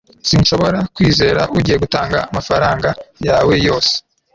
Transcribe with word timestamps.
sinshobora 0.27 0.79
kwizera 0.95 1.39
ko 1.49 1.53
ugiye 1.59 1.77
gutanga 1.83 2.17
amafaranga 2.31 2.89
yawe 3.29 3.53
yose 3.67 3.93